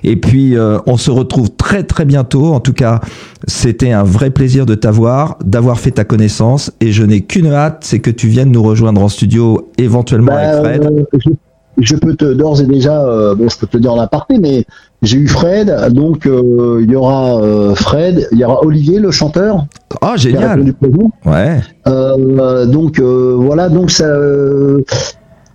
[0.03, 2.53] Et puis euh, on se retrouve très très bientôt.
[2.53, 3.01] En tout cas,
[3.47, 6.71] c'était un vrai plaisir de t'avoir, d'avoir fait ta connaissance.
[6.79, 10.39] Et je n'ai qu'une hâte, c'est que tu viennes nous rejoindre en studio éventuellement Bah,
[10.39, 10.85] avec Fred.
[10.85, 11.19] euh,
[11.79, 14.65] je, peux te d'ores et déjà, euh, bon, je peux te dire en aparté, mais
[15.01, 19.11] j'ai eu Fred, donc euh, il y aura euh, Fred, il y aura Olivier, le
[19.11, 19.65] chanteur,
[20.01, 20.49] Ah qui a génial.
[20.59, 21.11] répondu présent.
[21.25, 21.61] Ouais.
[21.87, 24.81] Euh, donc euh, voilà, donc ça euh,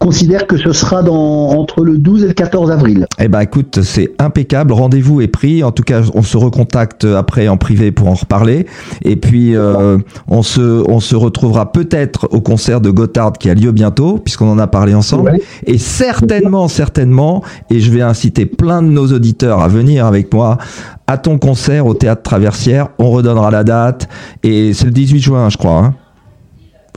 [0.05, 3.07] considère que ce sera dans entre le 12 et le 14 avril.
[3.19, 4.75] Eh ben écoute, c'est impeccable.
[4.75, 5.65] Rendez-vous est pris.
[5.65, 8.67] En tout cas, on se recontacte après en privé pour en reparler.
[9.03, 9.97] Et puis euh,
[10.29, 14.51] on se on se retrouvera peut-être au concert de Gotthard qui a lieu bientôt, puisqu'on
[14.51, 15.31] en a parlé ensemble.
[15.31, 15.43] Ouais.
[15.67, 20.59] Et certainement, certainement, et je vais inciter plein de nos auditeurs à venir avec moi
[21.07, 22.89] à ton concert au théâtre Traversière.
[22.99, 24.07] On redonnera la date
[24.43, 25.79] et c'est le 18 juin, je crois.
[25.79, 25.95] Hein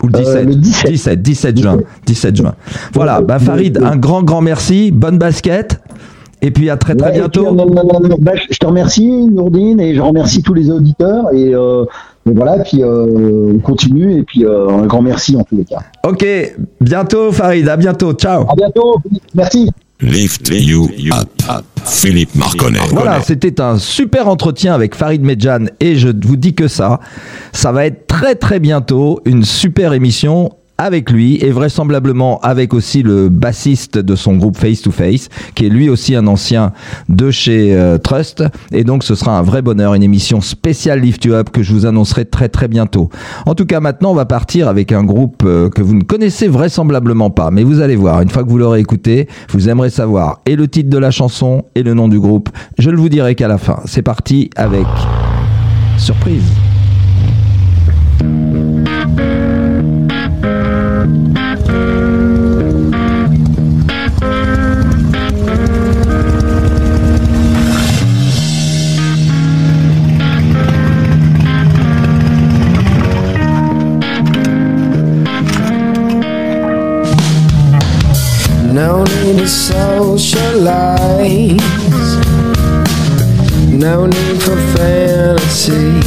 [0.04, 0.92] ou le 17, Euh, le 17.
[0.92, 2.54] 17, 17 juin, 17 juin.
[2.94, 5.82] Voilà, bah Farid, un grand grand merci, bonne basket,
[6.42, 7.48] et puis à très très Ouais, et puis, bientôt.
[7.60, 11.34] euh, bah, je je te remercie, Nourdine, et je remercie tous les auditeurs.
[11.34, 11.84] Et, euh,
[12.30, 14.20] et voilà, puis euh, on continue.
[14.20, 15.80] Et puis euh, un grand merci en tous les cas.
[16.06, 16.26] Ok,
[16.80, 18.44] bientôt Farid, à bientôt, ciao.
[18.50, 18.98] À bientôt.
[19.34, 19.70] Merci.
[20.00, 21.28] Lift you up.
[21.84, 22.80] Philippe Marconnet.
[22.92, 27.00] Voilà, c'était un super entretien avec Farid Medjan et je vous dis que ça,
[27.52, 33.04] ça va être très très bientôt une super émission avec lui et vraisemblablement avec aussi
[33.04, 36.74] le bassiste de son groupe Face to Face qui est lui aussi un ancien
[37.10, 41.26] de chez euh, Trust et donc ce sera un vrai bonheur une émission spéciale Lift
[41.26, 43.10] You Up que je vous annoncerai très très bientôt.
[43.46, 46.48] En tout cas maintenant on va partir avec un groupe euh, que vous ne connaissez
[46.48, 50.42] vraisemblablement pas mais vous allez voir une fois que vous l'aurez écouté vous aimerez savoir
[50.46, 53.36] et le titre de la chanson et le nom du groupe je ne vous dirai
[53.36, 53.82] qu'à la fin.
[53.86, 54.86] C'est parti avec
[55.98, 56.44] surprise.
[78.78, 80.98] No need to socialize.
[83.72, 86.00] No need for fantasy.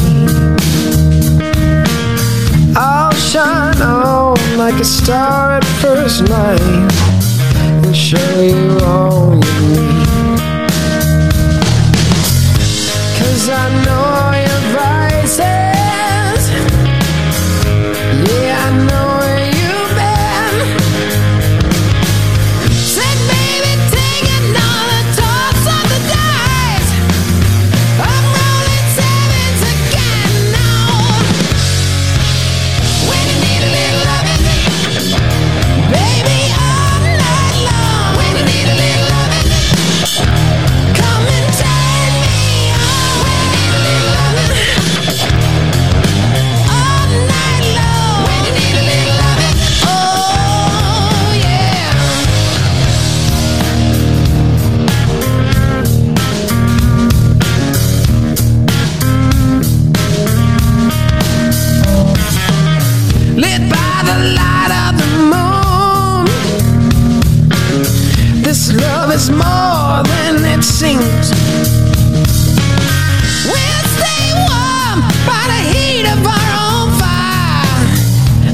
[2.76, 4.19] I'll shine on
[4.60, 10.38] like a star at first night and show you all you need.
[13.16, 14.19] Cause I know
[63.40, 66.24] lit by the light of the moon.
[68.42, 71.24] This love is more than it seems.
[73.52, 74.98] We'll stay warm
[75.30, 77.80] by the heat of our own fire.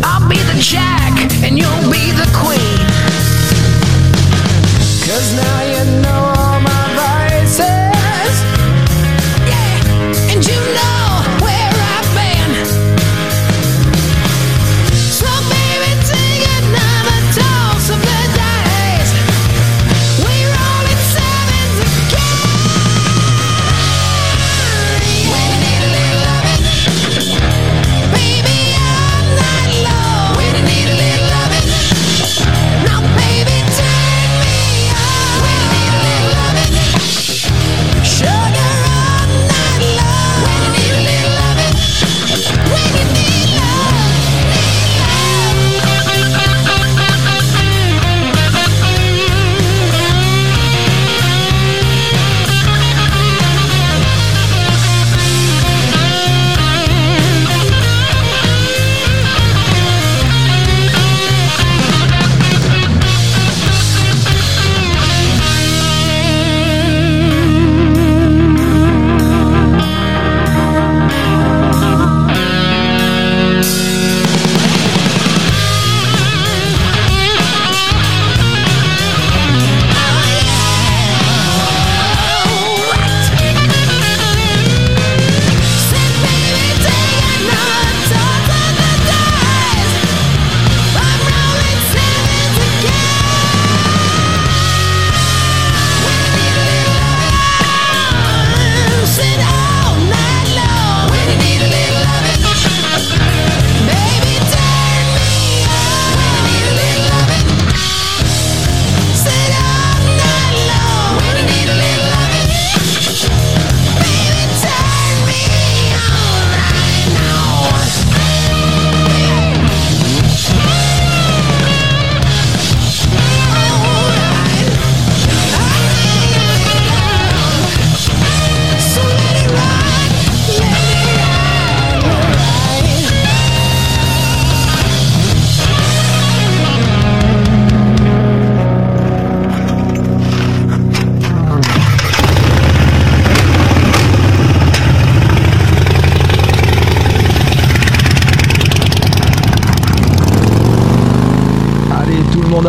[0.08, 1.14] I'll be the jack
[1.44, 2.86] and you'll be the queen.
[5.06, 6.25] Cause now you know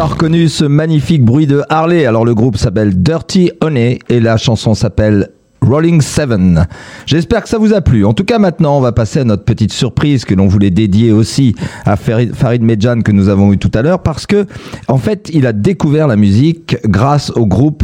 [0.08, 2.06] reconnu ce magnifique bruit de Harley.
[2.06, 5.30] Alors le groupe s'appelle Dirty Honey et la chanson s'appelle
[5.62, 6.68] Rolling Seven.
[7.06, 8.06] J'espère que ça vous a plu.
[8.06, 11.12] En tout cas, maintenant, on va passer à notre petite surprise que l'on voulait dédier
[11.12, 11.56] aussi
[11.86, 14.46] à Farid Farid Medjan que nous avons eu tout à l'heure parce que,
[14.88, 17.84] en fait, il a découvert la musique grâce au groupe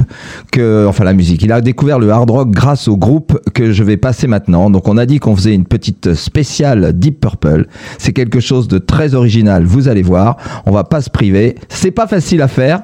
[0.51, 1.41] que, enfin, la musique.
[1.43, 4.69] Il a découvert le hard rock grâce au groupe que je vais passer maintenant.
[4.69, 7.67] Donc, on a dit qu'on faisait une petite spéciale Deep Purple.
[7.97, 9.65] C'est quelque chose de très original.
[9.65, 10.38] Vous allez voir.
[10.65, 11.55] On va pas se priver.
[11.69, 12.82] C'est pas facile à faire.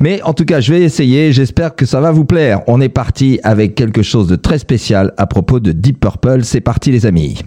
[0.00, 1.32] Mais en tout cas, je vais essayer.
[1.32, 2.62] J'espère que ça va vous plaire.
[2.66, 6.44] On est parti avec quelque chose de très spécial à propos de Deep Purple.
[6.44, 7.38] C'est parti les amis.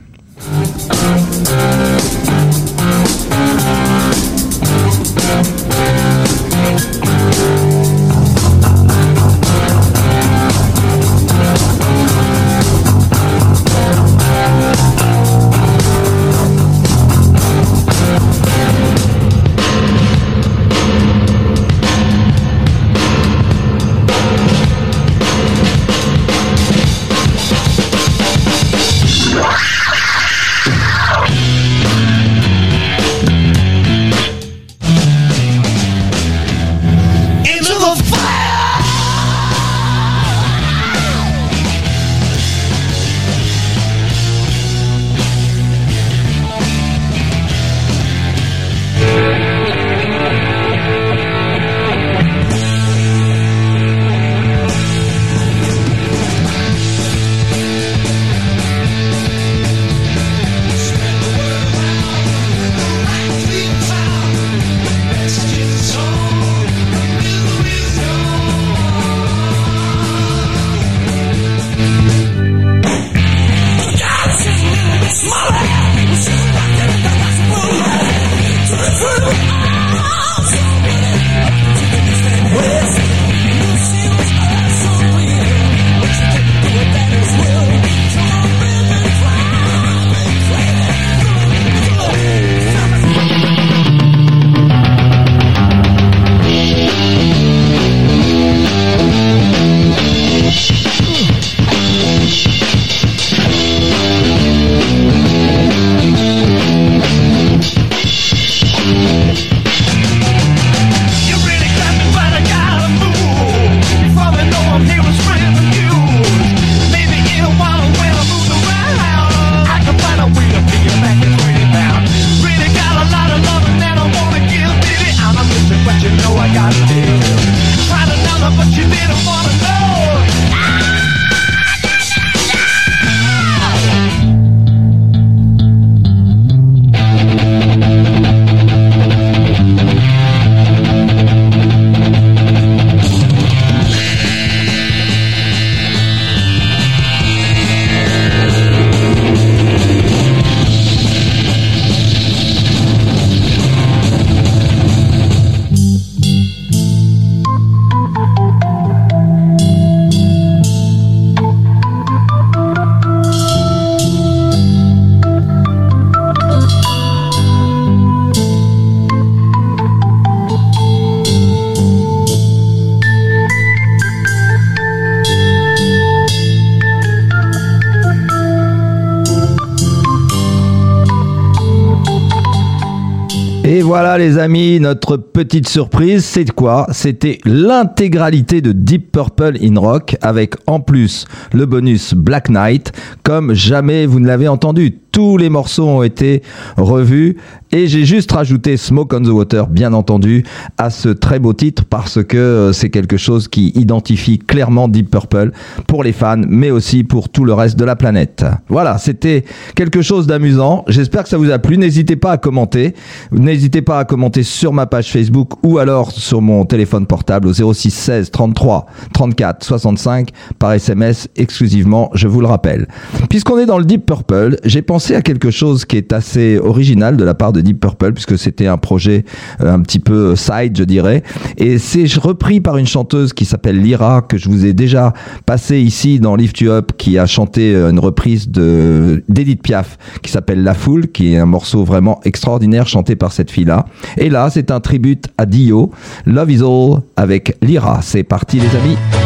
[184.17, 186.87] Les amis, notre petite surprise, c'est quoi?
[186.91, 192.91] C'était l'intégralité de Deep Purple in Rock avec en plus le bonus Black Knight,
[193.23, 194.99] comme jamais vous ne l'avez entendu.
[195.15, 196.43] Tous les morceaux ont été
[196.75, 197.37] revus
[197.71, 200.43] et j'ai juste rajouté Smoke on the Water, bien entendu,
[200.77, 205.09] à ce très beau titre parce que euh, c'est quelque chose qui identifie clairement Deep
[205.09, 205.51] Purple
[205.87, 208.45] pour les fans, mais aussi pour tout le reste de la planète.
[208.67, 209.45] Voilà, c'était
[209.75, 210.83] quelque chose d'amusant.
[210.87, 211.77] J'espère que ça vous a plu.
[211.77, 212.93] N'hésitez pas à commenter.
[213.31, 217.73] N'hésitez pas à commenter sur ma page Facebook ou alors sur mon téléphone portable au
[217.73, 222.87] 06 16 33 34 65 par SMS exclusivement, je vous le rappelle.
[223.29, 227.17] Puisqu'on est dans le Deep Purple, j'ai pensé à quelque chose qui est assez original
[227.17, 229.25] de la part de Deep Purple puisque c'était un projet
[229.61, 231.21] euh, un petit peu side, je dirais.
[231.57, 235.13] Et c'est repris par une chanteuse qui s'appelle Lyra que je vous ai déjà
[235.45, 239.97] passé ici dans Lift You Up qui a chanté euh, une reprise de d'Edith Piaf
[240.21, 243.85] qui s'appelle La Foule qui est un morceau vraiment extraordinaire chanté par cette fille-là.
[244.17, 245.91] Et là, c'est un tribute à Dio,
[246.25, 247.99] Love is All avec Lyra.
[248.01, 249.24] C'est parti les amis.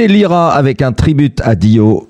[0.00, 2.09] C'était Lyra avec un tribute à Dio.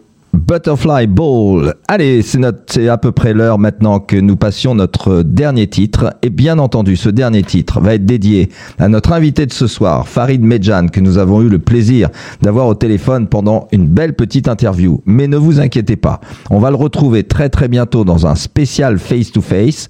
[0.50, 1.74] Butterfly Ball.
[1.86, 6.12] Allez, c'est à peu près l'heure maintenant que nous passions notre dernier titre.
[6.22, 8.48] Et bien entendu, ce dernier titre va être dédié
[8.80, 12.08] à notre invité de ce soir, Farid Medjan, que nous avons eu le plaisir
[12.42, 15.00] d'avoir au téléphone pendant une belle petite interview.
[15.06, 16.20] Mais ne vous inquiétez pas,
[16.50, 19.88] on va le retrouver très très bientôt dans un spécial face to face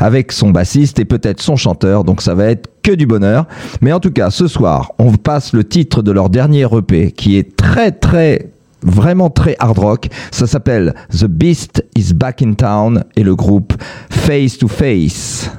[0.00, 2.02] avec son bassiste et peut-être son chanteur.
[2.02, 3.46] Donc ça va être que du bonheur.
[3.80, 7.36] Mais en tout cas, ce soir, on passe le titre de leur dernier EP qui
[7.36, 8.50] est très très
[8.82, 10.08] vraiment très hard rock.
[10.30, 13.74] Ça s'appelle The Beast is Back in Town et le groupe
[14.10, 15.50] Face to Face.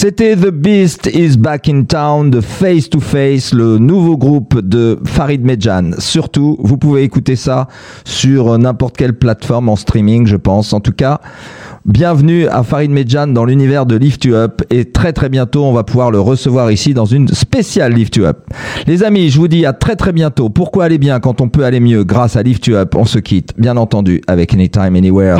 [0.00, 4.96] C'était The Beast is Back in Town de Face to Face, le nouveau groupe de
[5.04, 5.90] Farid Medjan.
[5.98, 7.66] Surtout, vous pouvez écouter ça
[8.04, 10.72] sur n'importe quelle plateforme en streaming, je pense.
[10.72, 11.18] En tout cas,
[11.84, 15.72] bienvenue à Farid Medjan dans l'univers de Lift You Up et très très bientôt, on
[15.72, 18.46] va pouvoir le recevoir ici dans une spéciale Lift You Up.
[18.86, 20.48] Les amis, je vous dis à très très bientôt.
[20.48, 22.94] Pourquoi aller bien quand on peut aller mieux grâce à Lift You Up?
[22.94, 25.38] On se quitte, bien entendu, avec Anytime Anywhere.